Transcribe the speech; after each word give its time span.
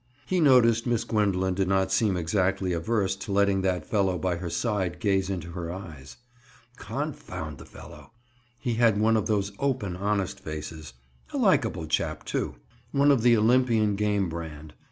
He 0.25 0.39
noticed 0.39 0.87
Miss 0.87 1.03
Gwendoline 1.03 1.53
did 1.53 1.67
not 1.67 1.91
seem 1.91 2.17
exactly 2.17 2.73
averse 2.73 3.15
to 3.17 3.31
letting 3.31 3.61
that 3.61 3.85
fellow 3.85 4.17
by 4.17 4.37
her 4.37 4.49
side 4.49 4.99
gaze 4.99 5.29
into 5.29 5.51
her 5.51 5.71
eyes. 5.71 6.17
Confound 6.77 7.59
the 7.59 7.67
fellow! 7.67 8.11
He 8.59 8.73
had 8.73 8.99
one 8.99 9.15
of 9.15 9.27
those 9.27 9.51
open 9.59 9.95
honest 9.95 10.39
faces. 10.39 10.93
A 11.33 11.37
likable 11.37 11.85
chap, 11.85 12.23
too! 12.25 12.55
One 12.91 13.11
of 13.11 13.21
the 13.21 13.37
Olympian 13.37 13.95
game 13.95 14.27
brand! 14.27 14.73